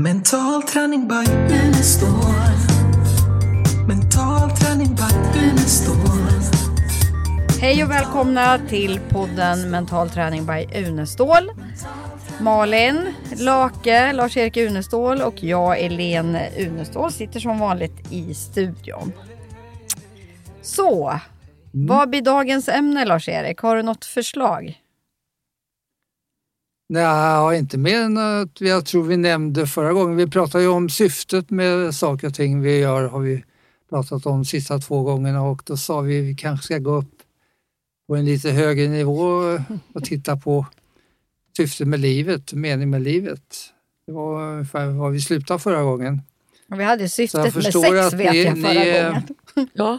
[0.00, 2.08] Mental träning by Unestål.
[3.88, 5.96] Mental träning by Unestål.
[7.60, 11.50] Hej och välkomna till podden Mental träning by Unestål.
[12.40, 19.12] Malin Lake, Lars-Erik Unestål och jag, Elen Unestål, sitter som vanligt i studion.
[20.62, 21.20] Så,
[21.72, 23.58] vad blir dagens ämne Lars-Erik?
[23.58, 24.78] Har du något förslag?
[26.88, 30.16] Nej, inte mer än att jag tror vi nämnde förra gången.
[30.16, 33.44] Vi pratade ju om syftet med saker och ting vi gör har vi
[33.90, 36.90] pratat om de sista två gångerna och då sa vi att vi kanske ska gå
[36.94, 37.10] upp
[38.08, 39.58] på en lite högre nivå
[39.94, 40.66] och titta på
[41.56, 43.40] syftet med livet, mening med livet.
[44.06, 46.22] Det var ungefär var vi slutade förra gången.
[46.68, 49.22] Vi hade jag syftet med förstår sex att vet ni- jag förra ni, gången.
[49.72, 49.98] Ja,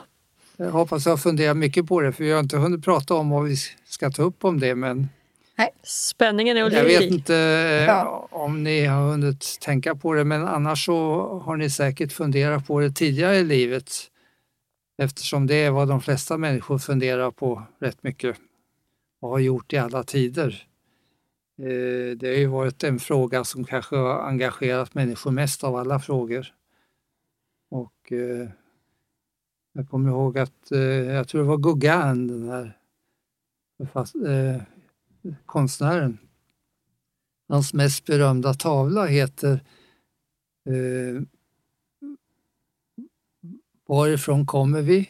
[0.57, 3.43] Jag hoppas jag funderar mycket på det för vi har inte hunnit prata om vad
[3.43, 3.55] vi
[3.87, 5.09] ska ta upp om det men
[5.83, 6.83] spänningen är Jag olika.
[6.83, 8.27] vet inte eh, Ja.
[8.31, 12.79] om ni har hunnit tänka på det men annars så har ni säkert funderat på
[12.79, 13.91] det tidigare i livet
[14.97, 18.37] eftersom det är vad de flesta människor funderar på rätt mycket
[19.21, 20.63] och har gjort i alla tider.
[21.61, 25.99] Eh, Det har ju varit en fråga som kanske har engagerat människor mest av alla
[25.99, 26.47] frågor.
[27.71, 28.49] Och eh,
[29.73, 30.71] jag kommer ihåg att,
[31.07, 32.77] jag tror det var Gauguin, den här
[35.45, 36.17] konstnären.
[37.47, 39.51] Hans mest berömda tavla heter
[40.69, 41.21] eh,
[43.87, 45.09] Varifrån kommer vi?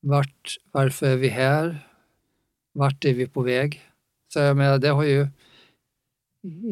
[0.00, 1.88] Vart, varför är vi här?
[2.72, 3.80] Vart är vi på väg?
[4.32, 5.26] Så jag menar, det har ju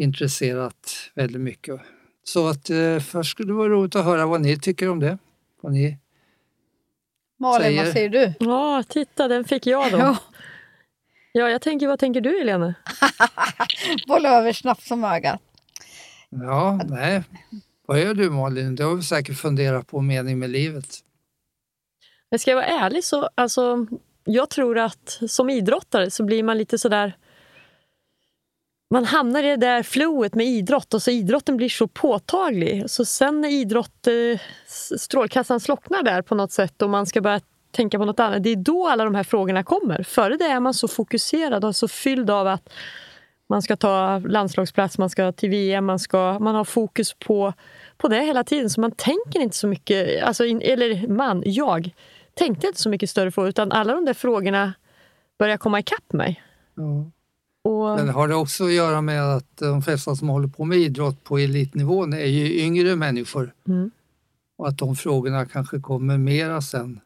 [0.01, 1.81] intresserat väldigt mycket.
[2.25, 5.19] Så att eh, först skulle det vara roligt att höra vad ni tycker om det.
[5.61, 5.99] Vad ni,
[7.39, 8.35] Malin, vad säger- säger du?
[8.47, 9.99] Ja, titta den fick jag då.
[9.99, 10.19] Ja,
[11.39, 12.75] Ja, jag tänker, vad tänker du Helene?
[14.09, 15.41] bolla över snabbt som ögat.
[16.31, 17.23] ja, nej.
[17.87, 18.75] Vad gör du Malin?
[18.75, 20.99] Du har väl säkert funderat på mening med livet?
[22.31, 23.87] Men ska jag vara ärlig så, alltså,
[24.25, 27.17] jag tror att som idrottare så blir man lite sådär
[28.91, 32.91] man hamnar i det där flowet med idrott och så idrotten blir så påtaglig.
[32.91, 34.41] Så sen när idrott, eh,
[34.99, 37.41] strålkassan slocknar där på något sätt och man ska börja
[37.79, 40.03] tänka på något annat, det är då alla de här frågorna kommer.
[40.03, 42.69] Före det är man så fokuserad och så fylld av att
[43.49, 47.53] man ska ta landslagsplats, man ska till VM, man, ska, man har fokus på,
[47.97, 48.71] på det hela tiden.
[48.71, 51.91] Så man tänker inte så mycket, alltså, eller man, jag,
[52.35, 54.73] tänkte inte så mycket större frågor utan alla de där frågorna
[55.39, 56.43] börjar komma ikapp mig.
[56.75, 57.11] Ja.
[57.65, 60.79] Och, Men har det också att göra med att de flesta som håller på med
[60.79, 63.91] idrott på elitnivån är ju yngre människor mm.
[64.57, 67.01] och att de frågorna kanske kommer mera sen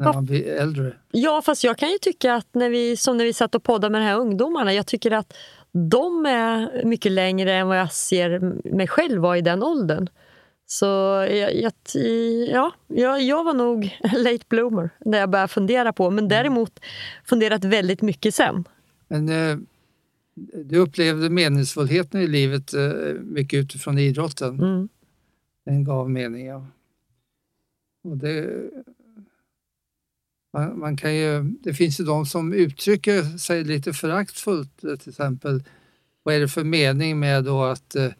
[0.00, 0.12] när Ja.
[0.12, 0.92] man blir äldre.
[1.10, 3.92] Ja, fast jag kan ju tycka att när vi, som när vi satt och poddade
[3.92, 5.32] med de här ungdomarna, jag tycker att
[5.72, 8.38] de är mycket längre än vad jag ser
[8.74, 10.08] mig själv vara i den åldern.
[10.66, 10.86] Så
[11.30, 11.72] jag, jag,
[12.48, 16.80] ja, jag, jag var nog late bloomer när jag började fundera på, men däremot
[17.24, 18.64] funderat väldigt mycket sen.
[19.08, 19.58] Men eh,
[20.64, 24.60] du upplevde meningsfullheten i livet eh, mycket utifrån idrotten.
[24.60, 24.88] Mm.
[25.64, 26.66] Den gav mening, ja.
[28.04, 28.50] Och det,
[30.52, 35.08] man, man kan ju, det finns ju de som uttrycker sig lite föraktfullt, eh, till
[35.10, 35.62] exempel
[36.22, 38.10] vad är det för mening med då att eh,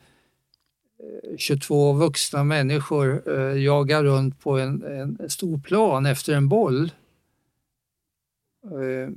[1.38, 6.92] 22 vuxna människor eh, jagar runt på en, en stor plan efter en boll.
[8.64, 9.14] Eh,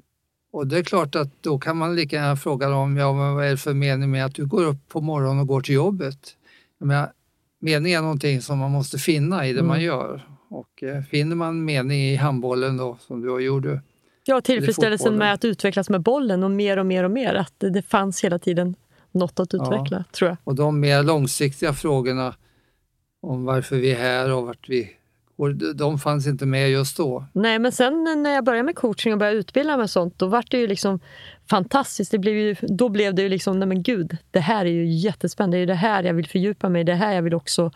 [0.52, 3.46] och det är klart att då kan man lika gärna fråga dem, ja men vad
[3.46, 6.38] är det för mening med att du går upp på morgonen och går till jobbet?
[6.80, 7.12] Jag menar,
[7.60, 9.68] mening är någonting som man måste finna i det Mm.
[9.68, 10.28] man gör.
[10.54, 13.82] Och eh, finner man mening i handbollen då, som du gjorde,
[14.26, 17.34] Ja, tillfredsställelsen med att utvecklas med bollen och mer och mer och mer.
[17.36, 18.76] Att det, fanns hela tiden
[19.12, 19.64] något att Ja.
[19.66, 20.38] utveckla, tror jag.
[20.44, 22.36] och de mer långsiktiga frågorna
[23.22, 24.90] om varför vi är här och vart vi
[25.38, 27.26] går, de fanns inte med just då.
[27.34, 30.28] Nej, men sen när jag började med coaching och började utbilda mig och sånt, då
[30.28, 31.00] var det ju liksom
[31.50, 32.12] fantastiskt.
[32.12, 34.86] Det blev ju, då blev det ju liksom, nej men gud, det här är ju
[34.86, 35.58] jättespännande.
[35.58, 36.84] Det är det här jag vill fördjupa mig i.
[36.84, 37.72] Det här jag vill också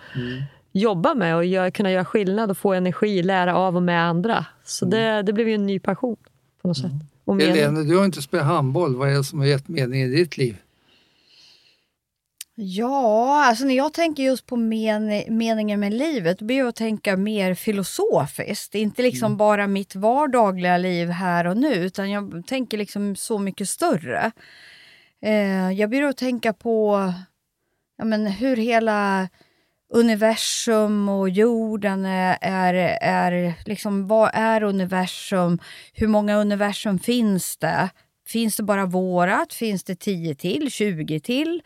[0.79, 4.45] jobba med och göra, kunna göra skillnad och få energi, lära av och med andra.
[4.63, 6.18] Så det, det blev ju en ny passion
[6.62, 6.91] på något sätt.
[7.25, 7.56] Och mening.
[7.56, 8.95] Helene, du har inte spelat handboll.
[8.95, 10.57] Vad är det som har gett mening i ditt liv?
[12.59, 16.75] Ja, alltså när jag tänker just på men meningen med livet, då blir jag att
[16.75, 18.75] tänka mer filosofiskt.
[18.75, 23.69] Inte liksom bara mitt vardagliga liv här och nu, utan jag tänker liksom så mycket
[23.69, 24.31] större.
[25.21, 27.13] Eh, jag blir att tänka på
[27.97, 29.29] ja, men hur hela
[29.89, 35.60] universum och jorden är, är, är liksom, vad är universum?
[35.94, 37.89] Hur många universum finns det?
[38.28, 39.54] Finns det bara vårat?
[39.54, 40.72] Finns det 10 till?
[40.72, 41.62] 20 till?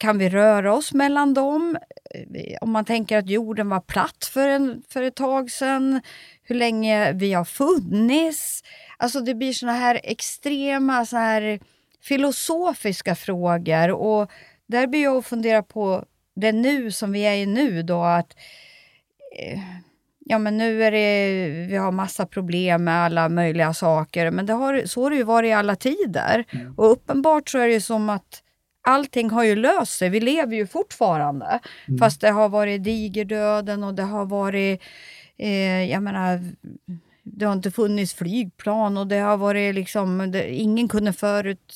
[0.00, 1.78] kan vi röra oss mellan dem?
[2.14, 6.00] Eh, om man tänker att jorden var platt för, en, för ett tag sedan,
[6.42, 8.62] hur länge vi har funnits.
[8.96, 11.60] Alltså det blir såna här extrema så här
[12.02, 14.30] filosofiska frågor och
[14.66, 16.04] där blir jag att fundera på
[16.40, 18.36] det nu som vi är i nu då att
[19.38, 19.60] eh,
[20.18, 24.52] ja men nu är det, vi har massa problem med alla möjliga saker men det
[24.52, 26.44] har, så har det ju varit i alla tider.
[26.76, 28.42] Och uppenbart så är det ju som att
[28.82, 30.08] allting har ju löst sig.
[30.08, 31.60] Vi lever ju fortfarande.
[31.98, 34.82] Fast det har varit digerdöden och det har varit
[35.38, 36.40] eh, jag menar
[37.22, 41.74] det har inte funnits flygplan och det har varit liksom, det, ingen kunde förut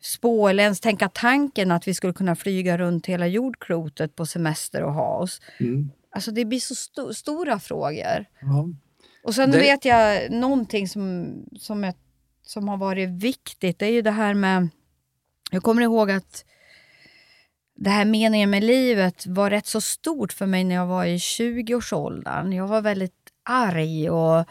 [0.00, 4.82] spå eller ens tänka tanken att vi skulle kunna flyga runt hela jordklotet på semester
[4.82, 5.40] och ha oss.
[5.60, 5.90] Mm.
[6.14, 8.24] Alltså det blir så sto- stora frågor.
[8.40, 8.68] Ja.
[9.24, 11.94] Och sen Det- vet jag någonting som, som, jag,
[12.42, 14.68] som har varit viktigt, det är ju det här med...
[15.50, 16.44] Jag kommer ihåg att
[17.76, 21.16] det här meningen med livet var rätt så stort för mig när jag var i
[21.16, 22.52] 20-årsåldern.
[22.52, 23.14] Jag var väldigt
[23.44, 24.44] arg och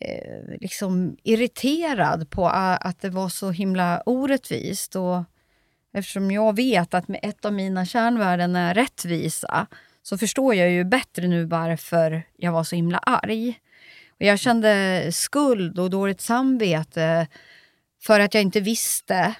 [0.00, 4.96] eh, liksom irriterad på att det var så himla orättvist.
[4.96, 5.24] Och
[5.92, 9.66] eftersom jag vet att med ett av mina kärnvärden är rättvisa
[10.02, 13.60] så förstår jag ju bättre nu varför jag var så himla arg.
[14.10, 17.26] Och jag kände skuld och dåligt samvete
[18.02, 19.34] för att jag inte visste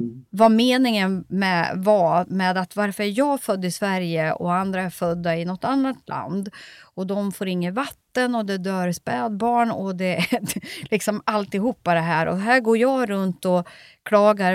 [0.00, 0.24] Mm.
[0.30, 4.90] vad meningen med, var med att varför är jag född i Sverige och andra är
[4.90, 6.48] födda i något annat land
[6.80, 10.38] och de får inget vatten och det dör spädbarn och det är
[10.90, 12.26] liksom alltihopa det här.
[12.26, 13.68] Och här går jag runt och
[14.02, 14.54] klagar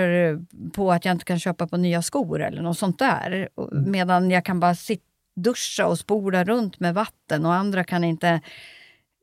[0.72, 3.48] på att jag inte kan köpa på nya skor eller något sånt där.
[3.54, 5.02] Och- Medan jag kan bara sitta,
[5.38, 8.40] duscha och spola runt med vatten och andra kan inte,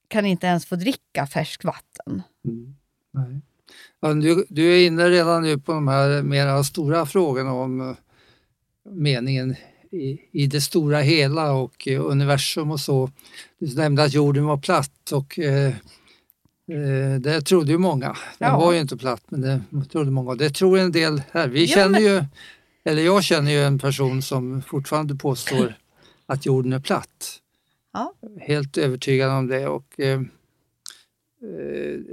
[0.08, 2.22] kan inte ens få dricka färskt vatten.
[2.46, 2.76] Mm.
[3.12, 3.42] Nej.
[4.22, 7.96] Du, du är inne redan nu på de här mera stora frågorna om eh,
[8.94, 9.56] meningen
[9.92, 13.10] i, i det stora hela och eh, universum och så.
[13.60, 15.68] Du nämnde att jorden var platt och eh,
[16.72, 18.08] eh, det trodde ju många.
[18.38, 18.60] Den Ja.
[18.60, 19.62] var ju inte platt men det
[19.92, 20.36] trodde många.
[20.36, 21.48] Det tror en del här.
[21.48, 22.24] Vi Ja, känner men- ju,
[22.86, 25.76] eller jag känner ju en person som fortfarande påstår
[26.26, 27.40] att jorden är platt.
[27.94, 28.14] Ja.
[28.42, 30.22] Helt övertygad om det och eh,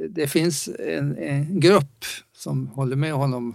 [0.08, 3.54] det finns en, en grupp som håller med honom.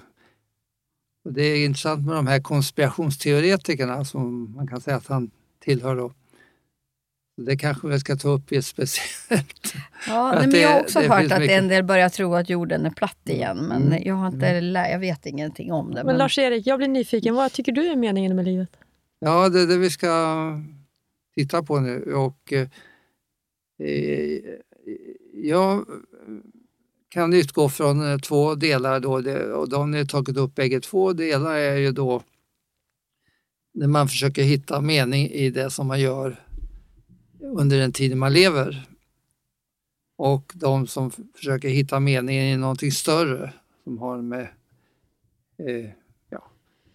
[1.26, 5.96] Och det är intressant med de här konspirationsteoretikerna som man kan säga att han tillhör.
[5.96, 6.14] Då.
[7.42, 9.74] Det kanske vi ska ta upp i ett speciellt...
[10.08, 12.36] Ja, nej, men det- jag har också det hört att mycket- en del börjar tro
[12.36, 14.04] att jorden är platt igen, men Mm.
[14.06, 16.04] jag, har inte, lä- jag vet ingenting om det.
[16.04, 17.36] Men Lars-Erik, jag blir nyfiken.
[17.36, 18.70] Vad tycker du är meningen med livet?
[19.20, 20.38] Ja, det är det vi ska
[21.36, 22.14] titta på nu.
[22.14, 22.68] Och, eh,
[23.80, 24.40] eh,
[25.48, 25.86] jag
[27.10, 29.14] kan utgå från eh, två delar då,
[29.60, 31.14] och de har ni tagit upp bägge två.
[31.14, 32.24] delar är ju då
[33.74, 36.46] när man försöker hitta mening i det som man gör
[37.42, 38.88] under den tid man lever.
[40.18, 43.54] Och de som försöker hitta meningen i någonting större
[43.84, 44.48] som har med
[45.58, 45.90] eh,
[46.30, 46.44] ja,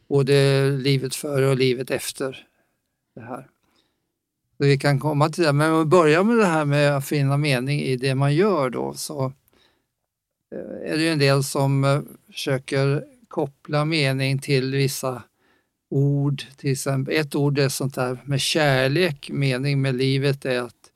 [0.08, 2.47] både livet före och livet efter
[3.14, 3.49] det här.
[4.60, 7.04] Så vi kan komma till det, men om vi börjar med det här med att
[7.04, 9.32] finna mening i det man gör då så
[10.54, 12.00] eh, är det ju en del som eh,
[12.32, 15.22] försöker koppla mening till vissa
[15.90, 16.42] ord.
[16.56, 20.90] Till exempel, ett ord är sånt där med kärlek, mening med livet är att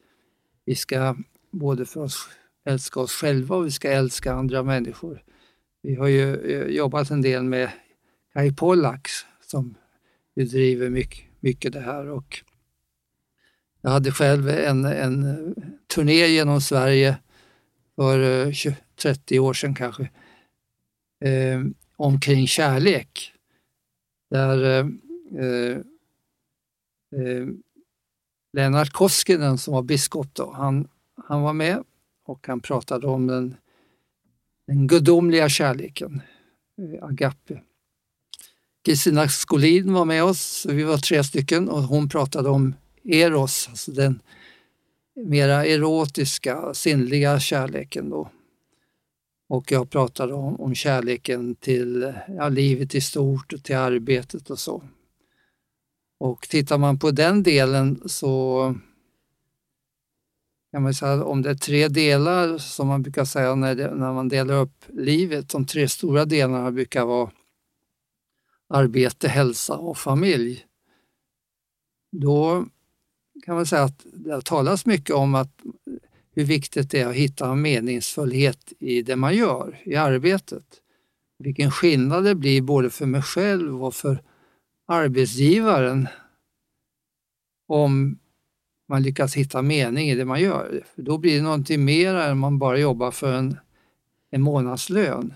[0.65, 1.17] vi ska
[1.51, 2.29] både för oss
[2.69, 5.23] älska oss själva och vi ska älska andra människor.
[5.83, 7.71] Vi har ju eh, jobbat en del med
[8.33, 9.09] Kai Pollak
[9.47, 9.75] som
[10.37, 12.45] ju driver mycket, mycket det här och
[13.85, 15.55] jag hade själv en, en
[15.95, 17.17] turné genom Sverige
[17.97, 20.03] för eh, 20, 30 år sedan kanske
[21.25, 21.61] eh,
[21.97, 23.33] omkring kärlek.
[24.31, 24.87] Där eh,
[25.45, 25.77] eh,
[27.21, 27.47] eh,
[28.53, 30.89] Lennart Koskinen som var biskop då, han,
[31.25, 31.83] han var med
[32.27, 33.57] och han pratade om den,
[34.67, 36.23] den gudomliga kärleken,
[36.79, 37.63] eh, agape.
[38.85, 42.75] Kristina Skolin var med oss, vi var tre stycken och hon pratade om
[43.05, 44.21] eros, alltså den
[45.15, 48.31] mera erotiska, sinnliga kärleken då.
[49.49, 54.59] Och jag pratade om, om kärleken till ja, livet i stort och till arbetet och
[54.59, 54.83] så.
[56.19, 58.75] Och tittar man på den delen så
[60.71, 64.13] kan man säga om det är tre delar som man brukar säga när, det, när
[64.13, 67.31] man delar upp livet, de tre stora delarna brukar vara
[68.69, 70.67] arbete, hälsa och familj.
[72.13, 72.67] Då
[73.45, 75.63] kan man säga att det har talats mycket om att
[76.35, 80.65] hur viktigt det är att hitta en meningsfullhet i det man gör, i arbetet.
[81.39, 84.23] Vilken skillnad det blir både för mig själv och för
[84.87, 86.09] arbetsgivaren
[87.69, 88.19] om
[88.89, 90.83] man lyckas hitta mening i det man gör.
[90.95, 93.57] För då blir det någonting mer än man bara jobbar för en,
[94.31, 95.35] en månadslön.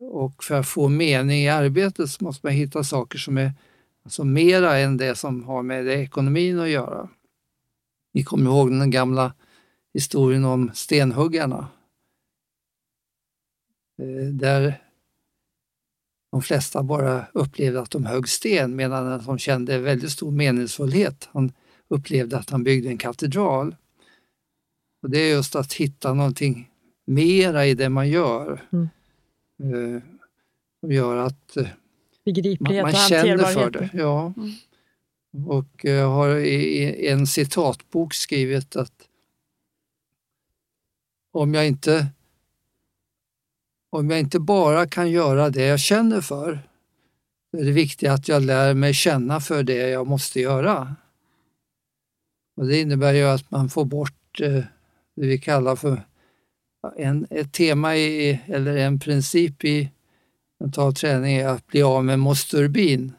[0.00, 3.52] Och för att få mening i arbetet så måste man hitta saker som är
[4.10, 7.08] alltså mera än det som har med ekonomin att göra.
[8.14, 9.34] Ni kommer ihåg den gamla
[9.94, 11.68] historien om stenhuggarna.
[14.02, 14.82] Eh, där
[16.32, 21.28] de flesta bara upplevde att de högg sten medan den som kände väldigt stor meningsfullhet,
[21.32, 21.52] han
[21.88, 23.76] upplevde att han byggde en katedral.
[25.02, 26.70] Och Det är just att hitta någonting
[27.06, 28.62] mera i det man gör.
[28.72, 28.88] Mm.
[29.62, 30.02] Eh,
[30.80, 31.56] som gör att
[32.26, 33.92] eh, man, Begriplighet man och känner för hanterbarhet.
[33.92, 33.98] det.
[33.98, 34.34] Ja.
[34.36, 34.52] Mm.
[35.46, 39.08] Och jag har i i en citatbok skrivit att
[41.32, 42.06] om jag inte
[43.90, 46.58] om jag inte bara kan göra det jag känner för,
[47.50, 50.96] så är det viktigt att jag lär mig känna för det jag måste göra.
[52.56, 54.64] Och Det innebär ju att man får bort eh,
[55.16, 56.02] det vi kallar för
[56.96, 59.90] en, ett tema i, eller en princip i
[60.60, 63.12] mental träning är att bli av med måsturbin.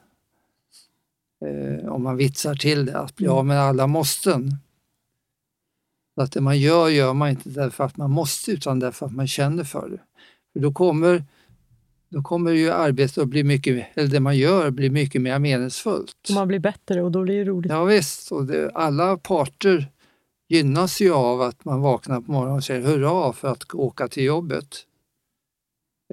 [1.45, 4.55] Eh, om man vitsar till det, att bli av med alla måsten.
[6.15, 9.11] Så att det man gör, gör man inte därför att man måste utan därför att
[9.11, 9.99] man känner för det.
[10.53, 11.23] För då kommer,
[12.09, 16.29] då kommer ju arbetet att bli mycket, eller det man gör blir mycket mer meningsfullt.
[16.33, 17.71] Man blir bättre och då blir det roligt.
[17.71, 19.91] Ja, visst, och det, alla parter
[20.49, 24.23] gynnas ju av att man vaknar på morgonen och säger hurra för att åka till
[24.23, 24.85] jobbet.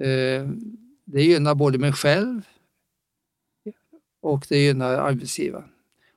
[0.01, 0.49] Eh,
[1.11, 2.41] det gynnar både mig själv
[4.21, 5.69] och det gynnar arbetsgivaren.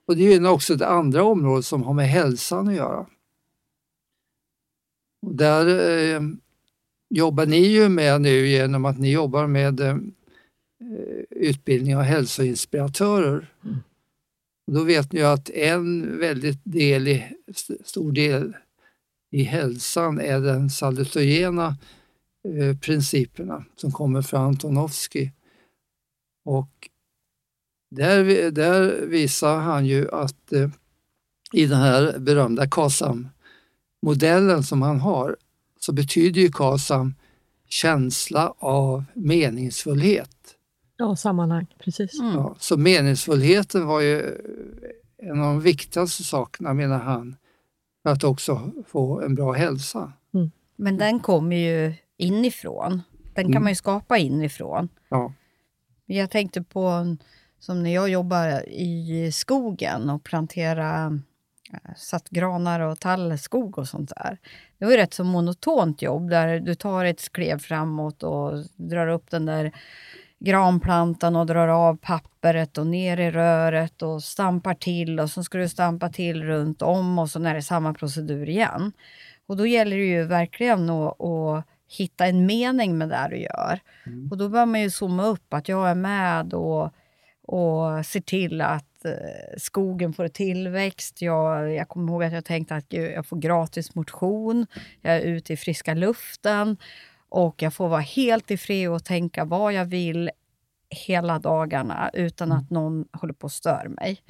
[0.07, 3.07] Och det gynnar också det andra området som har med hälsan att göra.
[5.27, 6.21] Och där eh,
[7.11, 9.97] jobbar ni ju med nu genom att ni jobbar med eh,
[11.31, 13.53] utbildning av hälsoinspiratörer.
[14.67, 18.57] Och då vet ni ju att en väldigt del i, st- stor del
[19.31, 21.77] i hälsan är den salutogena
[22.49, 25.31] eh, principerna som kommer från Antonovsky.
[26.45, 26.89] Och
[27.91, 30.71] där, där visar han ju att eh,
[31.53, 35.37] i den här berömda KASAM-modellen som han har
[35.81, 37.15] så betyder ju KASAM
[37.69, 40.57] känsla av meningsfullhet.
[40.97, 41.67] Ja, sammanhang.
[41.79, 42.21] Precis.
[42.21, 42.35] Mm.
[42.35, 44.39] Ja, så meningsfullheten var ju
[45.19, 47.37] en av de viktigaste sakerna, menar han,
[48.03, 50.13] för att också få en bra hälsa.
[50.77, 53.03] Men den kommer ju inifrån.
[53.35, 53.63] Den kan Mm.
[53.63, 54.89] man ju skapa inifrån.
[55.09, 55.33] Ja.
[56.07, 57.19] Jag tänkte på en-
[57.59, 61.21] som när jag jobbar i skogen och plantera
[61.73, 64.39] eh, satt granar och tallskog och sånt där.
[64.79, 69.07] Det var ju rätt så monotont jobb där du tar ett skrev framåt och drar
[69.09, 69.73] upp den där
[70.39, 75.59] granplantan och drar av pappret och ner i röret och stampar till och så ska
[75.59, 78.93] du stampa till runt om och så är det samma procedur igen.
[79.47, 81.65] Och då gäller det ju verkligen att, att
[81.99, 83.81] hitta en mening med det du gör.
[84.31, 86.85] Och då bör man ju zooma upp att jag är med och,
[87.43, 91.23] och ser till att eh, skogen får tillväxt.
[91.23, 94.67] Jag, jag kommer ihåg att jag tänkte att gud, jag får gratis motion,
[95.01, 96.77] jag är ute i friska luften
[97.29, 100.31] och jag får vara helt i fred och tänka vad jag vill
[101.07, 104.23] hela dagarna utan att någon håller på och stör mig.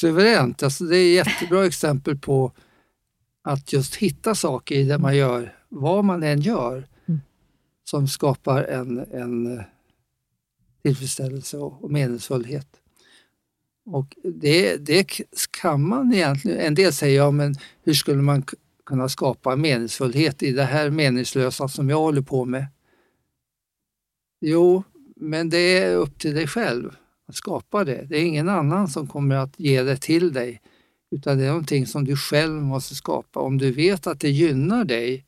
[0.00, 2.52] Suveränt, alltså det är ett jättebra exempel på
[3.42, 7.20] att just hitta saker i det man gör, vad man än gör, Mm.
[7.84, 9.64] som skapar en, en eh,
[10.82, 12.68] tillfredsställelse och meningsfullhet.
[13.86, 15.10] Och det, det
[15.60, 17.54] kan man egentligen, en del säger ja men
[17.84, 18.44] hur skulle man
[18.86, 22.66] kunna skapa meningsfullhet i det här meningslösa som jag håller på med?
[24.40, 24.82] Jo,
[25.16, 26.96] men det är upp till dig själv
[27.28, 28.06] att skapa det.
[28.08, 30.60] Det är ingen annan som kommer att ge det till dig,
[31.10, 33.40] utan det är någonting som du själv måste skapa.
[33.40, 35.24] Om du vet att det gynnar dig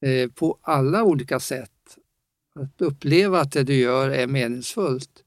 [0.00, 1.98] eh, på alla olika sätt,
[2.54, 5.24] att uppleva att det du gör är meningsfullt,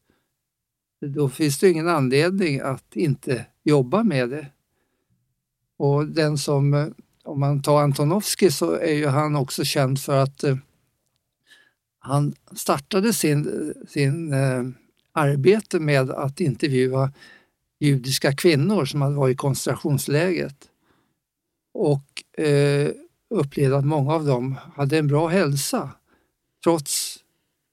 [1.05, 4.47] då finns det ingen anledning att inte jobba med det.
[5.77, 6.87] Och den som, eh,
[7.23, 10.57] om man tar Antonovski så är ju han också känd för att eh,
[11.99, 14.63] han startade sin, sin eh,
[15.11, 17.13] arbete med att intervjua
[17.79, 20.69] judiska kvinnor som hade varit i koncentrationslägret.
[21.73, 22.91] Och eh,
[23.31, 25.89] upplevde att många av dem hade en bra hälsa
[26.63, 27.19] trots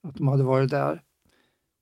[0.08, 1.02] att de hade varit där.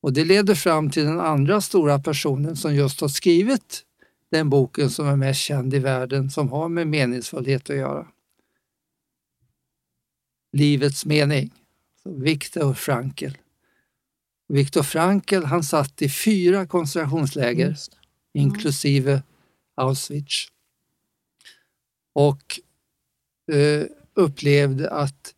[0.02, 3.82] Och det leder fram till den andra stora personen som just har skrivit
[4.30, 8.06] den boken som är mest känd i världen som har med meningsfullhet att göra.
[10.52, 11.52] Livets mening.
[12.04, 13.30] Viktor Frankl.
[14.48, 17.76] Viktor Frankl han satt i fyra koncentrationsläger
[18.34, 19.22] inklusive
[19.74, 20.48] Auschwitz.
[22.12, 22.60] Och
[23.52, 25.34] eh, upplevde att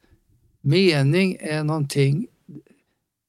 [0.61, 2.27] mening är någonting,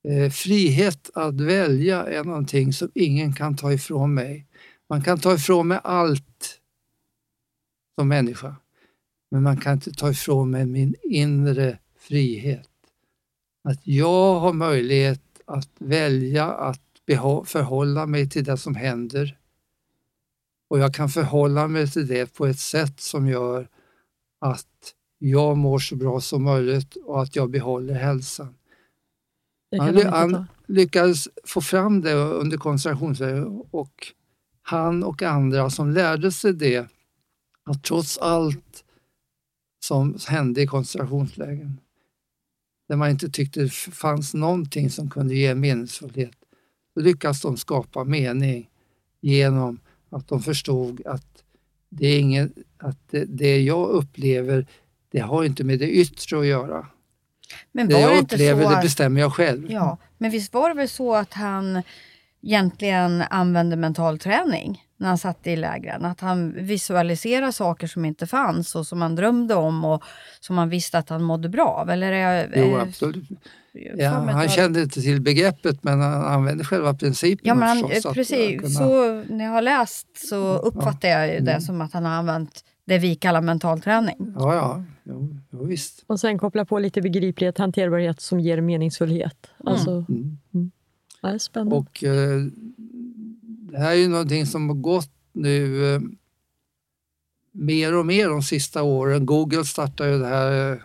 [0.07, 4.45] eh, frihet att välja är någonting som ingen kan ta ifrån mig.
[4.89, 6.59] Man kan ta ifrån mig allt
[7.95, 8.55] som människa,
[9.31, 12.69] men man kan inte ta ifrån mig min inre frihet.
[13.63, 16.81] Att jag har möjlighet att välja att
[17.45, 19.39] förhålla mig till det som händer
[20.69, 23.67] och jag kan förhålla mig till det på ett sätt som gör
[24.39, 28.55] att jag mår så bra som möjligt och att jag behåller hälsan.
[29.77, 34.13] Han, han lyckades få fram det under koncentrationslägret och
[34.61, 36.87] han och andra som lärde sig det,
[37.63, 38.83] att trots allt
[39.85, 41.79] som hände i koncentrationslägren,
[42.87, 46.35] där man inte tyckte det fanns någonting som kunde ge meningsfullhet,
[46.93, 48.69] så lyckades de skapa mening
[49.21, 49.79] genom
[50.09, 51.43] att de förstod att
[51.89, 54.67] det, är ingen, att det, jag upplever,
[55.11, 56.87] det har inte med det yttre att göra.
[57.71, 59.71] Men var det jag upplever, det bestämmer jag själv.
[59.71, 61.83] ja, men visst var det väl så att han
[62.43, 66.05] egentligen använde mental träning när han satt i lägren?
[66.05, 70.03] Att han visualiserade saker som inte fanns och som han drömde om och
[70.39, 71.89] som han visste att han mådde bra av?
[71.89, 73.29] Eller är jag, Jo, är- absolut.
[73.97, 77.47] Ja, han kände inte till begreppet men han använde själva principen.
[77.47, 78.61] Ja, men han, precis.
[78.61, 81.61] kunna- Så när jag har läst så uppfattar jag ju det Mm.
[81.61, 84.33] som att han har använt det vi kallar mental träning.
[84.37, 84.83] Ja, ja.
[85.03, 86.03] Jo, jo, visst.
[86.07, 89.47] Och sen koppla på lite begriplighet, hanterbarhet som ger meningsfullhet.
[89.65, 90.71] Alltså, Mm.
[91.21, 91.75] Ja, spännande.
[91.75, 92.41] Och eh,
[93.71, 96.01] det här är ju någonting som har gått nu eh,
[97.51, 99.25] mer och mer de sista åren.
[99.25, 100.77] Google startade ju det här eh,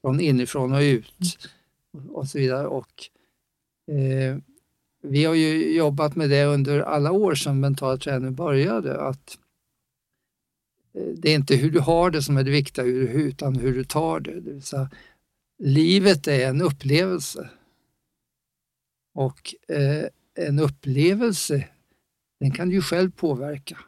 [0.00, 1.38] från inifrån och ut
[2.08, 2.66] och så vidare.
[2.66, 3.04] Och,
[3.92, 4.36] eh,
[5.02, 9.00] vi har ju jobbat med det under alla år sedan mental träning började.
[9.00, 9.38] Att
[10.94, 13.84] eh, det är inte hur du har det som är det viktiga utan hur du
[13.84, 14.40] tar det.
[14.40, 14.90] det vill säga,
[15.58, 17.50] livet är en upplevelse.
[19.20, 20.06] Och eh,
[20.46, 21.68] en upplevelse,
[22.40, 23.78] den kan du ju själv påverka.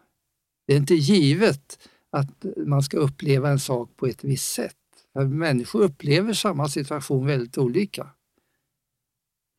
[0.67, 4.77] Det är inte givet att man ska uppleva en sak på ett visst sätt.
[5.13, 8.03] För människor upplever samma situation väldigt olika.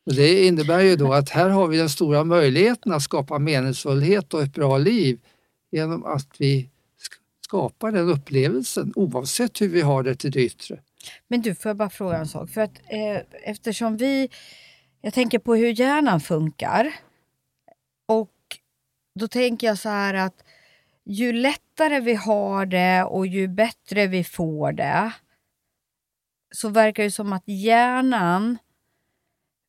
[0.05, 4.33] Och det innebär ju då att här har vi den stora möjligheten att skapa meningsfullhet
[4.33, 5.19] och ett bra liv
[5.71, 6.69] genom att vi
[7.41, 10.79] skapar den upplevelsen oavsett hur vi har det till det yttre.
[11.27, 12.49] Men du, får jag bara fråga en sak?
[12.49, 14.29] För att eh, eftersom vi...
[15.05, 16.93] Jag tänker på hur hjärnan funkar.
[18.05, 18.31] Och
[19.19, 20.43] då tänker jag så här att
[21.05, 25.13] ju lättare vi har det och ju bättre vi får det
[26.55, 28.57] så verkar det som att hjärnan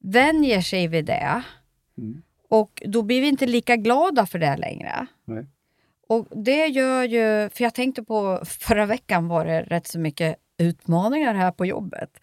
[0.05, 1.43] vänjer sig vid det.
[1.99, 2.23] Mm.
[2.49, 5.07] Och då blir vi inte lika glada för det längre.
[5.25, 5.47] Nej.
[6.09, 10.37] Och det gör ju, för jag tänkte på förra veckan var det rätt så mycket
[10.59, 12.21] utmaningar här på jobbet.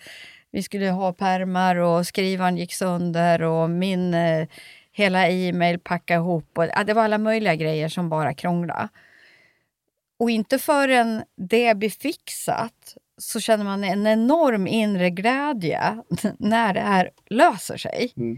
[0.51, 4.47] Vi skulle ha permar och skrivaren gick sönder och min eh,
[4.91, 6.57] hela e-mail packade ihop.
[6.57, 8.89] Och, ja, det var alla möjliga grejer som bara krånglade.
[10.19, 16.01] Och inte förrän det blir fixat så känner man en enorm inre glädje
[16.39, 18.13] när det här löser sig.
[18.17, 18.37] Mm.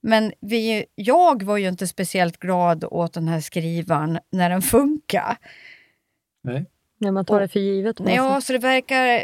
[0.00, 5.36] Men vi, jag var ju inte speciellt glad åt den här skrivaren när den funkar.
[6.42, 6.64] Nej.
[7.04, 7.98] När man tar det för givet.
[7.98, 9.22] något Ja, så det verkar...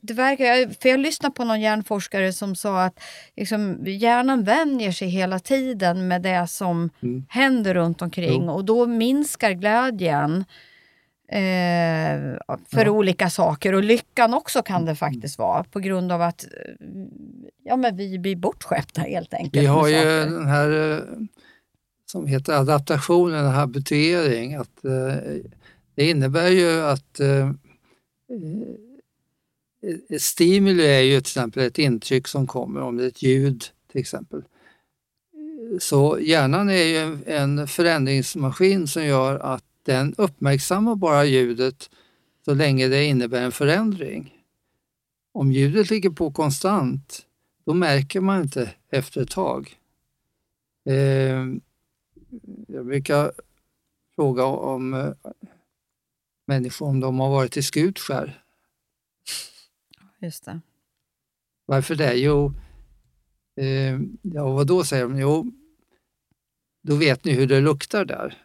[0.00, 3.00] Det verkar för jag lyssnade på någon hjärnforskare som sa att
[3.36, 7.24] liksom, hjärnan vänjer sig hela tiden med det som Mm.
[7.28, 8.50] händer runt omkring Jo.
[8.50, 10.44] och då minskar glädjen
[11.28, 12.18] eh,
[12.70, 12.90] för Ja.
[12.90, 13.72] olika saker.
[13.74, 16.50] Och lyckan också kan det faktiskt vara på grund av att eh,
[17.64, 19.62] ja, men vi blir bortskämda helt enkelt.
[19.62, 20.98] Vi har ju den här eh,
[22.06, 24.54] som heter adaptation, en habituering.
[24.54, 25.34] Att, eh,
[25.94, 27.50] det innebär ju att eh,
[29.82, 33.64] eh, stimuli är ju till exempel ett intryck som kommer, om det är ett ljud
[33.92, 34.42] till exempel.
[35.78, 41.90] Så hjärnan är ju en- en förändringsmaskin som gör att den uppmärksammar bara ljudet
[42.44, 44.34] så länge det innebär en förändring.
[45.32, 47.26] Om ljudet ligger på konstant,
[47.64, 49.76] då märker man inte efter ett tag.
[50.86, 51.44] Eh,
[52.68, 53.32] jag brukar
[54.14, 55.12] fråga om eh,
[56.46, 58.42] människor om de har varit i Skutskär.
[60.18, 60.60] Just det.
[61.66, 62.14] Varför det?
[62.14, 62.52] Jo,
[63.56, 65.18] eh, ja, vad då säger de?
[65.18, 65.52] Jo,
[66.82, 68.44] då vet ni hur det luktar där.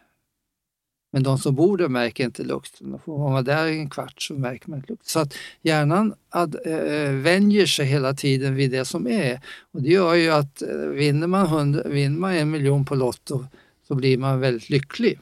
[1.12, 2.98] Men de som bor där märker inte lukten.
[3.04, 5.08] Får man vara där i en kvart så märker man inte lukten.
[5.08, 9.40] Så att hjärnan ad, äh, vänjer sig hela tiden vid det som är.
[9.72, 13.44] Och det gör ju att äh, vinner, man 100, vinner man en miljon på Lotto
[13.88, 15.18] så blir man väldigt lycklig.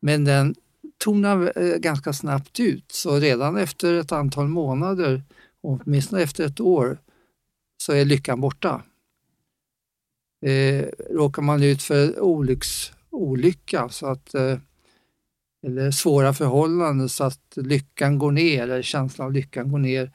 [0.00, 0.54] Men den
[1.00, 2.92] tonar eh, ganska snabbt ut.
[2.92, 5.22] Så redan efter ett antal månader,
[5.60, 6.98] åtminstone efter ett år,
[7.82, 8.82] så är lyckan borta.
[10.46, 14.58] Eh, råkar man ut för olycks olycka så att, eh,
[15.66, 20.12] eller svåra förhållanden så att lyckan går ner, eller känslan av lyckan går ner,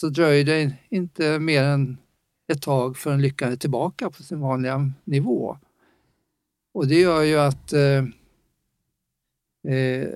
[0.00, 1.98] så dröjer det inte mer än
[2.52, 5.58] ett tag förrän lyckan är tillbaka på sin vanliga nivå.
[6.74, 8.04] Och det gör ju att eh,
[9.68, 10.08] eh,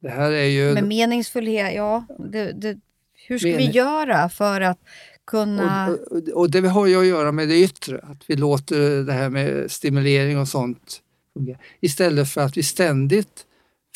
[0.00, 0.74] det här är ju...
[0.74, 2.06] Men meningsfullhet, ja.
[2.18, 2.78] Det, det,
[3.26, 3.66] hur ska mening...
[3.68, 4.78] vi göra för att
[5.24, 5.88] kunna...
[5.88, 9.12] Och, och, och, det har ju att göra med det yttre, att vi låter det
[9.12, 11.58] här med stimulering och sånt fungera.
[11.80, 13.46] Istället för att vi ständigt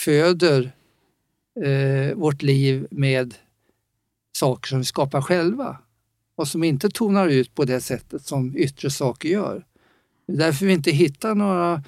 [0.01, 0.73] föder
[1.64, 3.35] eh, vårt liv med
[4.38, 5.79] saker som vi skapar själva
[6.37, 9.64] och som inte tonar ut på det sättet som yttre saker gör.
[10.27, 11.83] Det är därför vi inte hittar några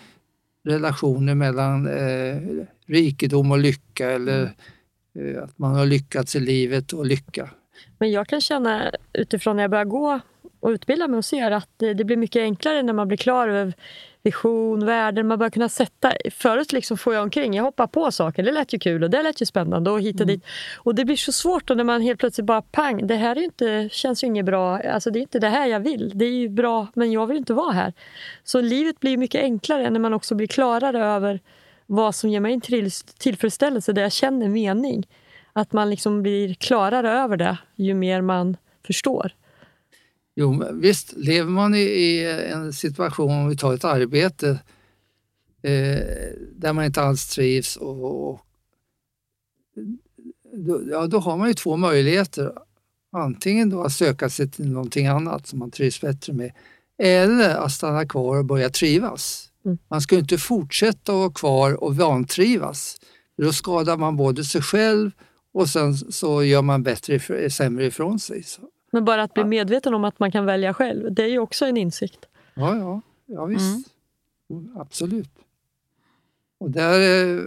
[0.65, 2.37] relationer mellan eh,
[2.87, 4.43] rikedom och lycka eller
[5.19, 7.51] eh, att man har lyckats i livet och lycka.
[7.99, 10.21] Men jag kan känna utifrån när jag börjar gå
[10.61, 13.49] och utbilda mig och ser att det, det blir mycket enklare när man blir klar
[13.49, 13.75] över
[14.23, 15.27] vision, värden.
[15.27, 16.13] Man börjar kunna sätta...
[16.31, 18.43] Förut liksom får jag omkring, jag hoppar på saker.
[18.43, 20.35] Det lät ju kul och det lät ju spännande och hit och mm.
[20.35, 20.45] dit.
[20.77, 23.43] Och det blir så svårt då när man helt plötsligt bara pang, det här är
[23.43, 24.79] inte, känns ju inget bra.
[24.79, 26.13] Alltså det är inte det här jag vill.
[26.15, 27.93] Det är ju bra, men jag vill inte vara här.
[28.45, 31.41] Så livet blir mycket enklare när man också blir klarare över
[31.87, 35.07] vad som ger mig en tillfredsställelse, där jag känner mening.
[35.53, 38.57] Att man liksom blir klarare över det ju mer man
[38.87, 39.33] förstår.
[40.41, 44.49] Jo, visst, lever man i, i en situation, om vi tar ett arbete,
[45.63, 46.01] eh,
[46.57, 48.41] där man inte alls trivs och, och
[50.53, 52.53] då, ja, då har man ju två möjligheter.
[53.13, 56.53] Antingen då att söka sig till någonting annat som man trivs bättre med
[56.99, 59.51] eller att stanna kvar och börja trivas.
[59.65, 59.79] Mm.
[59.89, 62.97] Man ska inte fortsätta att vara kvar och vantrivas.
[63.37, 65.11] Då skadar man både sig själv
[65.53, 68.43] och sen så gör man bättre, sämre ifrån sig.
[68.43, 68.63] Så.
[68.91, 71.67] Men bara att bli medveten om att man kan välja själv, det är ju också
[71.67, 72.27] en insikt.
[72.55, 73.89] Ja, ja, ja visst.
[74.51, 74.77] Mm.
[74.77, 75.31] Absolut.
[76.59, 77.43] Och där eh,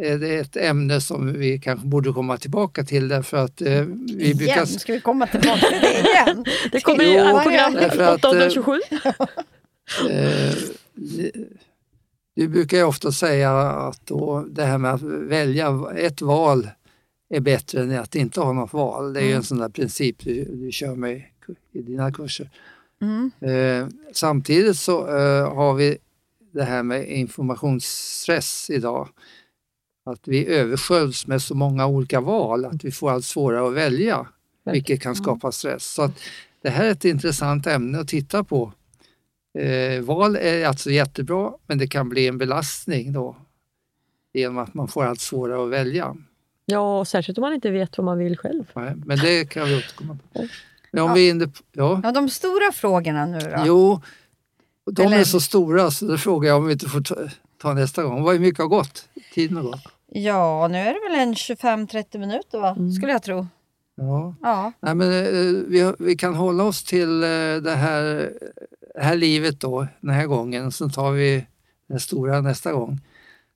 [0.00, 4.24] är det ett ämne som vi kanske borde komma tillbaka till därför att eh, vi
[4.24, 4.36] igen?
[4.36, 4.64] brukar...
[4.64, 6.44] Ska vi komma tillbaka till det igen?
[6.72, 7.76] det kommer ju jo, program
[8.14, 8.80] 827.
[8.90, 9.06] Eh,
[10.10, 10.54] eh
[12.34, 16.68] du brukar ju ofta säga att då, det här med att välja ett val
[17.30, 19.12] är bättre än att inte ha något val.
[19.12, 19.28] Det är mm.
[19.28, 19.42] en mm.
[19.42, 21.22] sån där princip du, du kör med
[21.72, 22.50] i dina kurser.
[23.02, 23.30] Mm.
[23.40, 25.98] Eh, samtidigt så eh, har vi
[26.52, 29.08] det här med informationsstress idag.
[30.04, 34.26] Att vi översköljs med så många olika val att vi får allt svårare att välja,
[34.64, 35.84] vilket kan skapa stress.
[35.84, 36.20] Så att
[36.62, 38.72] det här är ett intressant ämne att titta på.
[39.58, 43.36] Eh, val är alltså jättebra, men det kan bli en belastning då
[44.32, 46.16] genom att man får allt svårare att välja.
[46.66, 48.64] Ja, särskilt om man inte vet vad man vill själv.
[48.74, 50.46] Nej, men det kan vi återkomma på.
[50.90, 51.14] Men om ja.
[51.14, 52.00] vi på, ja.
[52.04, 53.62] ja, de stora frågorna nu då?
[53.66, 54.00] Jo,
[54.90, 55.18] de Eller...
[55.18, 57.16] är så stora så det frågar jag om vi inte får ta,
[57.58, 58.22] ta nästa gång.
[58.22, 59.08] Vad mycket har gått?
[59.34, 59.84] Tiden har gått.
[60.06, 62.70] Ja, nu är det väl en 25-30 minuter va?
[62.78, 62.92] Mm.
[62.92, 63.46] skulle jag tro.
[63.94, 64.34] Ja.
[64.42, 64.72] ja.
[64.80, 67.28] Nej, men, eh, vi, vi kan hålla oss till eh,
[67.62, 68.32] det här
[68.94, 71.46] här livet då, den här gången, så tar vi
[71.86, 73.00] den stora nästa gång.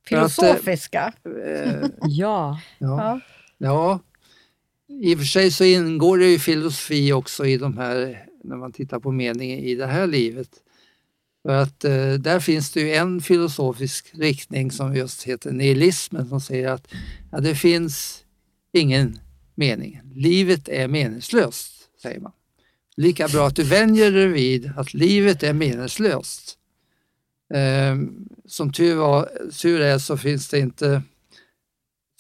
[0.09, 1.03] Filosofiska?
[1.03, 2.61] Att, äh, ja.
[2.79, 3.21] ja.
[3.59, 4.01] Ja.
[4.89, 8.73] I och för sig så ingår det ju filosofi också i de här, när man
[8.73, 10.49] tittar på meningen i det här livet.
[11.43, 16.41] För att eh, där finns det ju en filosofisk riktning som just heter nihilismen som
[16.41, 16.89] säger att
[17.33, 18.25] ja, det finns
[18.73, 19.19] ingen
[19.55, 20.01] mening.
[20.15, 22.33] Livet är meningslöst, säger man
[22.97, 26.59] lika bra att du vänjer dig vid att livet är meningslöst.
[27.55, 27.97] Eh,
[28.47, 29.29] som tur, var,
[29.63, 31.03] tur är så finns det inte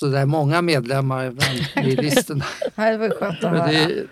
[0.01, 2.45] så där många medlemmar bland nihilisterna.
[2.77, 4.07] det var skönt att höra.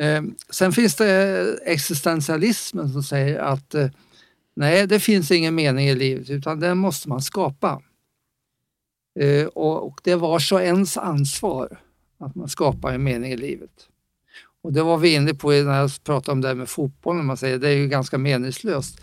[0.00, 3.88] Eh, sen finns det existentialismen som säger att eh,
[4.56, 7.82] nej, det finns ingen mening i livet utan den måste man skapa.
[9.20, 11.78] Eh, och, och det var så ens ansvar
[12.18, 13.88] att man skapar en mening i livet.
[14.62, 17.36] Och det var vi inne på när jag pratade om det här med fotbollen, man
[17.36, 19.00] säger det är ju ganska meningslöst.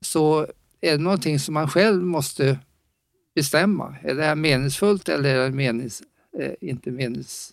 [0.00, 0.46] Så
[0.80, 2.58] är det någonting som man själv måste
[3.34, 3.96] bestämma.
[4.02, 6.02] Är det här meningsfullt eller är det menings,
[6.38, 7.52] eh, inte menings...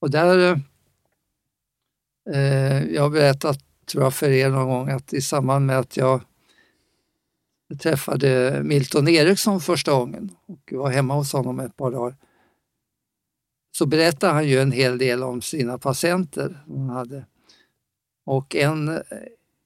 [0.00, 0.60] Och där...
[2.30, 5.96] Eh, jag har berättat, tror jag, för er någon gång att i samband med att
[5.96, 6.20] jag
[7.78, 12.16] träffade Milton Eriksson första gången och var hemma hos honom ett par dagar.
[13.78, 17.26] Så berättade han ju en hel del om sina patienter han hade.
[18.24, 19.02] Och en,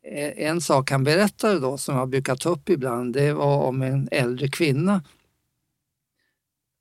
[0.04, 3.82] Eh, en sak han berättade då som jag brukar ta upp ibland, det var om
[3.82, 5.02] en äldre kvinna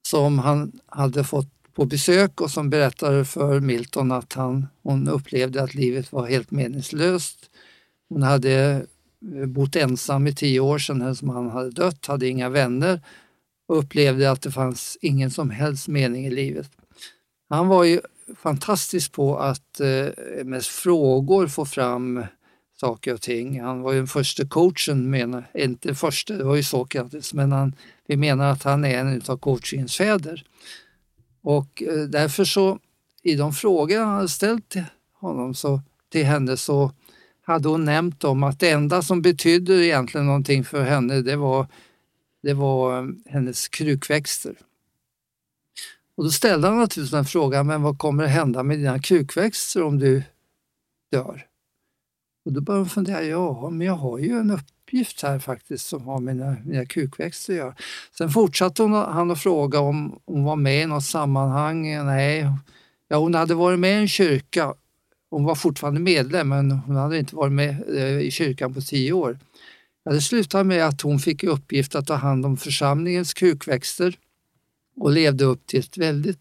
[0.08, 5.64] som han hade fått på besök och som berättade för Milton att han, hon upplevde
[5.64, 7.50] att livet var helt meningslöst.
[8.10, 8.86] Hon hade
[9.36, 13.02] eh, bott ensam i tio år sedan hennes man hade dött, hade inga vänner
[13.68, 16.72] och upplevde att det fanns ingen som helst mening i livet.
[17.50, 18.02] Han var ju
[18.38, 20.08] fantastisk på att eh,
[20.44, 22.24] med frågor få fram
[22.82, 23.62] saker och ting.
[23.62, 27.52] Han var ju den första coachen, menar, eh, inte första, det var ju Sokrates, men
[27.52, 27.76] han,
[28.08, 30.44] vi menar att han är en av coachingens fäder.
[31.42, 32.80] Och eh, därför så,
[33.24, 36.92] i de frågor han hade ställt till honom, så, till henne, så
[37.42, 41.68] hade hon nämnt om att det enda som betydde egentligen någonting för henne, det var,
[42.44, 44.56] det var eh, hennes krukväxter.
[46.16, 49.84] Och då ställde han naturligtvis den frågan, men vad kommer att hända med dina krukväxter
[49.84, 50.24] om du
[51.12, 51.51] dör?
[52.46, 56.04] Och då började hon fundera, ja, men jag har ju en uppgift här faktiskt som
[56.04, 57.76] har med mina, mina kukväxter att göra.
[58.18, 62.06] Sen fortsatte hon, han att fråga om hon var med i något sammanhang.
[62.06, 62.48] Nej,
[63.08, 64.74] ja, hon hade varit med i en kyrka.
[65.30, 69.14] Hon var fortfarande medlem, men hon hade inte varit med eh, i kyrkan på tio
[69.14, 69.40] år.
[70.04, 74.18] Ja, det slutade med att hon fick i uppgift att ta hand om församlingens kukväxter
[74.96, 76.40] och levde upp till ett väldigt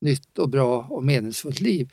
[0.00, 1.92] nytt och bra och meningsfullt liv.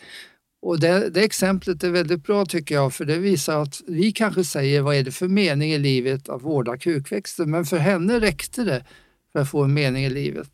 [0.64, 4.44] Och det, det, exemplet är väldigt bra tycker jag, för det visar att vi kanske
[4.44, 7.46] säger vad är det för mening i livet att vårda kukväxter?
[7.46, 8.86] men för henne räckte det
[9.32, 10.50] för att få en mening i livet.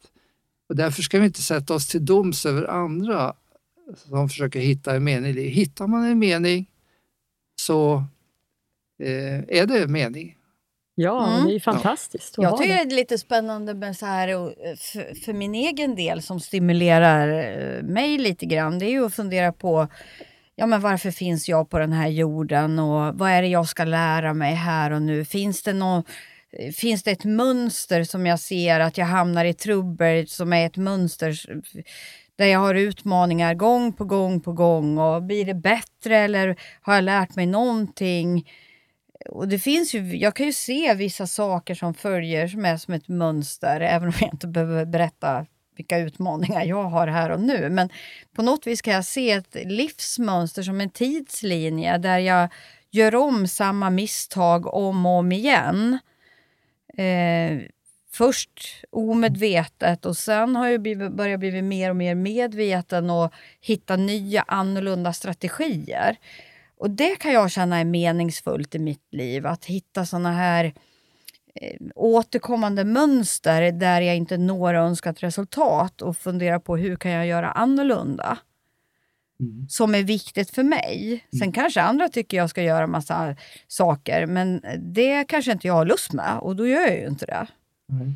[0.69, 3.34] Och därför ska vi inte sätta oss till doms över andra
[3.95, 5.54] som försöker hitta en mening i livet.
[5.54, 6.69] Hittar man en mening
[7.62, 8.04] så
[9.04, 10.38] eh, är det mening.
[11.01, 11.47] Ja, mm.
[11.47, 12.35] det är fantastiskt.
[12.38, 14.27] Jag tycker det är lite spännande med så här,
[14.75, 17.27] för, för, min egen del som stimulerar
[17.77, 19.88] eh, mig lite grann, det är ju att fundera på
[20.55, 23.83] ja, men varför finns jag på den här jorden och vad är det jag ska
[23.83, 25.25] lära mig här och nu?
[25.25, 26.03] Finns det, någon,
[26.75, 30.77] finns det ett mönster som jag ser att jag hamnar i trubbel som är ett
[30.77, 31.35] mönster
[32.35, 36.95] där jag har utmaningar gång på gång på gång och blir det bättre eller har
[36.95, 38.45] jag lärt mig någonting?
[39.25, 42.93] Och det finns ju, jag kan ju se vissa saker som följer som är som
[42.93, 45.45] ett mönster, även om jag inte behöver berätta
[45.77, 47.69] vilka utmaningar jag har här och nu.
[47.69, 47.89] Men
[48.36, 52.49] på något vis kan jag se ett livsmönster som en tidslinje där jag
[52.91, 55.99] gör om samma misstag om och om igen.
[56.97, 57.62] Eh,
[58.12, 63.95] först omedvetet och sen har jag blivit, börjat bli mer och mer medveten och hitta
[63.95, 66.17] nya annorlunda strategier.
[66.80, 70.74] Och det kan jag känna är meningsfullt i mitt liv, att hitta såna här
[71.56, 77.28] eh, återkommande mönster där jag inte når önskat resultat och fundera på hur kan jag
[77.28, 78.38] göra annorlunda.
[79.39, 79.70] Mm.
[79.70, 81.26] Som är viktigt för mig.
[81.32, 81.52] Sen mm.
[81.52, 83.36] kanske andra tycker jag ska göra massa
[83.68, 87.26] saker, men det kanske inte jag har lust med och då gör jag ju inte
[87.26, 87.48] det.
[87.92, 88.15] Mm.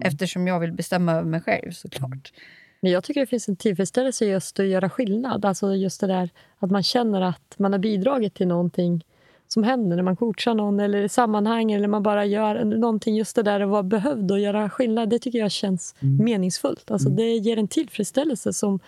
[0.00, 2.32] Eftersom jag vill bestämma över mig själv såklart.
[2.82, 5.44] Men jag tycker det finns en tillfredsställelse just att göra skillnad.
[5.44, 9.04] Alltså just det där att man känner att man har bidragit till någonting
[9.48, 13.16] som händer när man coachar någon eller i sammanhang eller man bara gör någonting.
[13.16, 16.24] Just det där att vara behövd och göra skillnad, det tycker jag känns mm.
[16.24, 16.90] meningsfullt.
[16.90, 17.16] Alltså mm.
[17.16, 18.80] Det ger en tillfredsställelse som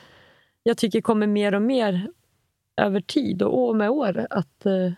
[0.62, 2.10] jag tycker kommer mer och mer
[2.76, 4.26] över tid och år med år.
[4.30, 4.92] Att uh,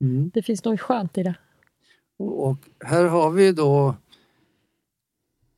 [0.00, 0.30] mm.
[0.34, 1.34] det finns något skönt i det.
[2.18, 4.03] Och här har vi då Eh,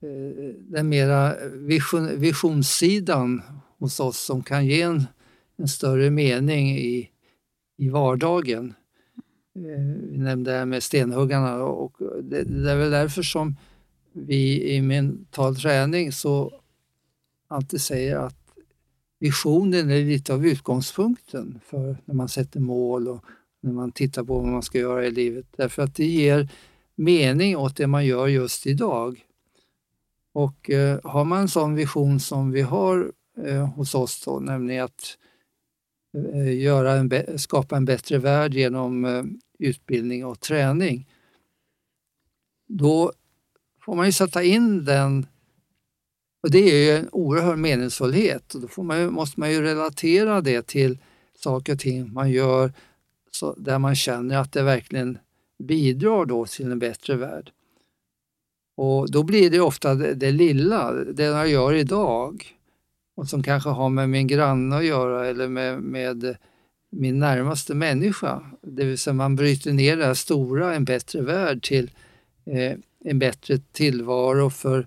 [0.02, 3.42] Eh, den mera vision, visionssidan
[3.78, 5.04] hos oss som kan ge en,
[5.56, 7.10] en större mening i,
[7.76, 8.74] i vardagen.
[9.54, 13.56] Eh, vi nämnde det här med stenhuggarna och det, det är väl därför som
[14.12, 16.60] vi i mental träning så
[17.48, 18.36] alltid säger att
[19.18, 23.24] visionen är lite av utgångspunkten för när man sätter mål och
[23.60, 25.46] när man tittar på vad man ska göra i livet.
[25.56, 26.48] Därför att det ger
[26.94, 29.26] mening åt det man gör just idag.
[30.36, 33.12] Och eh, har man en sån vision som vi har
[33.44, 35.18] eh, hos oss, då, nämligen att
[36.32, 39.24] eh, göra en skapa en bättre värld genom eh,
[39.58, 41.08] utbildning och träning,
[42.68, 43.12] då
[43.84, 45.26] får man ju sätta in den
[46.42, 49.62] och det är ju en oerhörd meningsfullhet och då får man ju, måste man ju
[49.62, 50.98] relatera det till
[51.34, 52.72] saker och ting man gör
[53.30, 55.18] så, där man känner att det verkligen
[55.58, 57.52] bidrar då till en bättre värld.
[58.76, 62.56] Och då blir det ofta det, det, lilla, det jag gör idag
[63.16, 66.36] och som kanske har med min granne att göra eller med, med
[66.90, 68.42] min närmaste människa.
[68.62, 71.90] Det vill säga man bryter ner det här stora, en bättre värld till
[72.46, 72.72] eh,
[73.04, 74.86] en bättre tillvaro för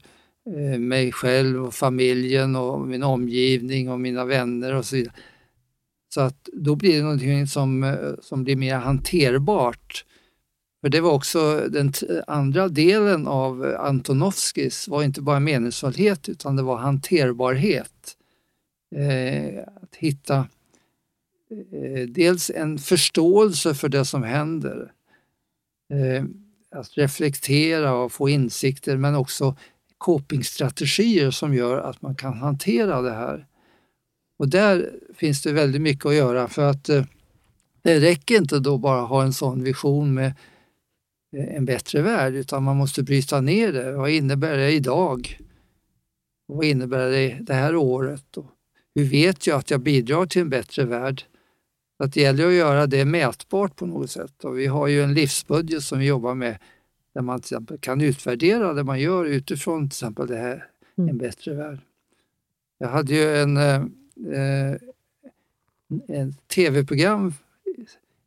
[0.55, 5.13] eh, mig själv och familjen och min omgivning och mina vänner och så vidare.
[6.13, 10.05] Så att då blir det någonting som, eh, som blir mer hanterbart.
[10.81, 11.93] För det var också den
[12.27, 18.15] andra delen av Antonovskis, var inte bara meningsfullhet utan det var hanterbarhet.
[18.95, 20.37] Eh, att hitta
[21.71, 24.91] eh, dels en förståelse för det som händer,
[25.93, 26.23] eh,
[26.71, 29.55] att reflektera och få insikter men också
[29.97, 33.45] copingstrategier som gör att man kan hantera det här.
[34.39, 37.05] Och där finns det väldigt mycket att göra för att eh,
[37.81, 40.33] det räcker inte då bara ha en sån vision med
[41.31, 43.91] en bättre värld utan man måste bryta ner det.
[43.91, 45.39] Vad innebär det idag?
[46.47, 48.37] Vad innebär det det här året?
[48.37, 48.45] Och
[48.95, 51.23] hur vet jag att jag bidrar till en bättre värld?
[52.03, 54.43] Att det gäller att göra det mätbart på något sätt.
[54.43, 56.57] Och vi har ju en livsbudget som vi jobbar med
[57.13, 61.09] där man till exempel kan utvärdera det man gör utifrån till exempel det här, mm.
[61.09, 61.79] en bättre värld.
[62.77, 63.81] Jag hade ju en, eh,
[64.33, 64.77] eh
[66.07, 67.33] en tv-program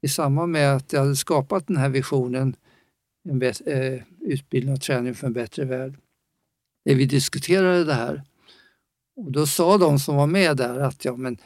[0.01, 2.57] i samband med att jag hade skapat den här visionen,
[3.25, 5.99] en eh, utbildning och träning för en bättre värld.
[6.85, 8.23] när vi diskuterade det här.
[9.17, 11.39] Och då sa de som var med där att ja, men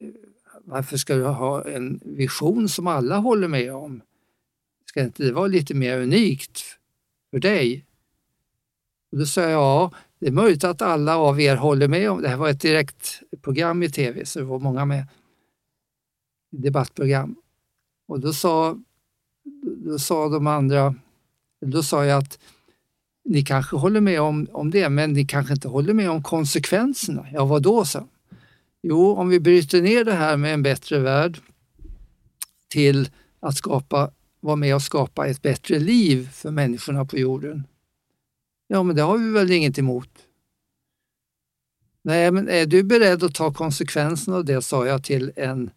[0.00, 0.08] eh,
[0.64, 4.02] varför ska du ha en vision som alla håller med om?
[4.84, 6.60] Ska inte det vara lite mer unikt
[7.30, 7.84] för dig?
[9.12, 12.22] Och då sa jag, ja, det är möjligt att alla av er håller med om
[12.22, 12.28] det.
[12.28, 15.06] här var ett direkt program i tv, så det var många med.
[16.50, 17.36] Debattprogram.
[18.06, 18.78] Och då sa,
[19.84, 20.94] då sa de andra,
[21.66, 22.38] då sa jag att
[23.24, 27.26] ni kanske håller med om, om det, men ni kanske inte håller med om konsekvenserna.
[27.32, 27.84] Ja, vad då?
[27.84, 28.08] Så?
[28.82, 31.38] Jo, om vi bryter ner det här med en bättre värld
[32.68, 33.10] till
[33.40, 34.10] att skapa
[34.40, 37.66] vara med och skapa ett bättre liv för människorna på jorden.
[38.66, 40.08] Ja, men det har vi väl inget emot.
[42.02, 45.70] Nej, men är du beredd att ta konsekvenserna av det, sa jag till en,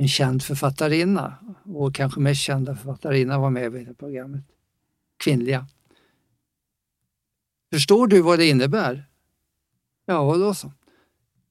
[0.00, 1.34] en känd författarinna
[1.64, 4.44] och kanske mest kända författarinna var med i det programmet.
[5.16, 5.66] Kvinnliga.
[7.72, 9.04] Förstår du vad det innebär?
[10.06, 10.72] Ja, då så.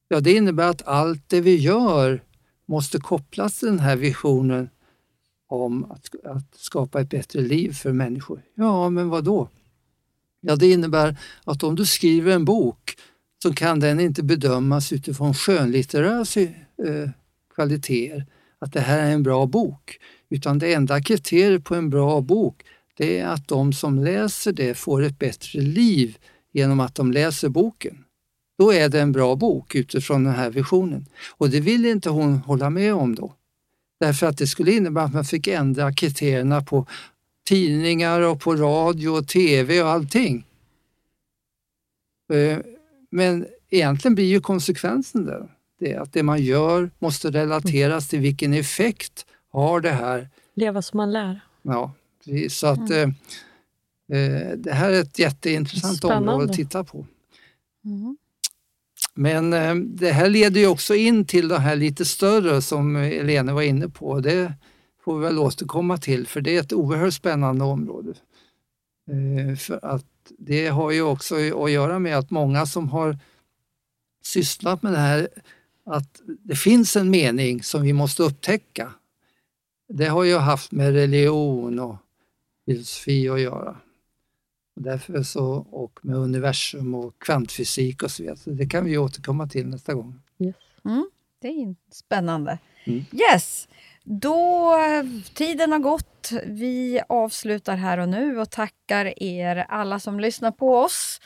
[0.08, 2.24] Ja, det innebär att allt det vi gör
[2.66, 4.70] måste kopplas till den här visionen
[5.48, 8.42] om att, att skapa ett bättre liv för människor.
[8.56, 9.50] Ja, men vad då?
[10.42, 12.98] Ja, det innebär att om du skriver en bok
[13.44, 16.26] så kan den inte bedömas utifrån skönlitterära
[16.88, 17.10] eh,
[17.56, 18.26] kvaliteter,
[18.60, 20.00] att det här är en bra bok.
[20.30, 22.64] Utan det enda kriteriet på en bra bok
[23.00, 26.18] det är att de som läser det får ett bättre liv
[26.52, 28.06] genom att de läser boken.
[28.58, 31.06] Då är det en bra bok utifrån den här visionen.
[31.38, 33.34] Och det vill inte hon hålla med om då.
[34.00, 36.88] Därför att det skulle innebära att man fick ändra kriterierna på
[37.50, 40.46] tidningar och på radio och tv och allting.
[42.34, 42.58] Eh,
[43.12, 48.54] men egentligen blir ju konsekvensen den det att det man gör måste relateras till vilken
[48.54, 50.30] effekt har det här.
[50.54, 51.40] Leva som man lär.
[51.62, 51.94] Ja,
[52.50, 53.14] så att mm.
[54.12, 56.32] eh, det här är ett jätteintressant Spännande.
[56.32, 57.06] område att titta på.
[57.86, 58.18] Mm.
[59.14, 63.54] Men eh, det här leder ju också in till det här lite större som Elene
[63.54, 64.20] var inne på.
[64.20, 64.54] Det
[65.04, 68.14] får vi väl återkomma till för det är ett oerhört spännande område.
[69.12, 70.06] Eh, för att
[70.38, 73.18] det har ju också att göra med att många som har
[74.24, 75.28] sysslat med det här,
[75.90, 78.94] att det finns en mening som vi måste upptäcka.
[79.88, 81.96] Det har ju haft med religion och
[82.66, 83.78] filosofi att göra.
[84.76, 88.38] Därför så, och med universum och kvantfysik och så vidare.
[88.38, 90.22] Så det kan vi återkomma till nästa gång.
[90.40, 90.56] Yes.
[90.86, 91.10] Mm,
[91.42, 92.60] det är spännande.
[92.86, 93.06] Mm.
[93.12, 93.68] Yes,
[94.04, 94.76] då
[95.34, 96.32] tiden har gått.
[96.46, 101.22] Vi avslutar här och nu och tackar er alla som lyssnar på oss.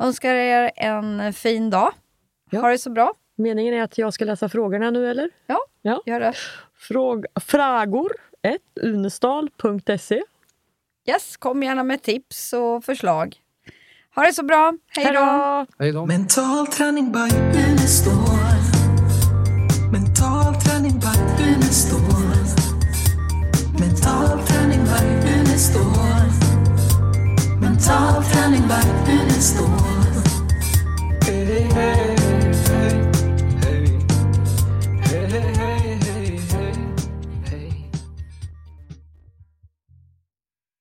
[0.00, 1.92] Önskar er en fin dag.
[2.50, 2.60] Ja.
[2.60, 3.14] Ha det så bra.
[3.40, 5.30] Meningen är att jag ska läsa frågorna nu eller?
[5.46, 6.02] Ja, ja.
[6.06, 6.34] gör det.
[6.78, 10.22] Fråg, fragor 1 unestal.se
[11.08, 13.36] Yes, kom gärna med tips och förslag.
[14.14, 14.74] Ha det så bra.
[14.88, 15.66] Hej då!
[15.78, 16.06] Hej då!
[16.06, 17.18] Mental träning by
[17.68, 18.14] Unestål.
[19.92, 22.00] Mental träning by Unestål.
[23.80, 26.30] Mental träning by Unestål.
[27.60, 29.89] Mental träning by Unestål.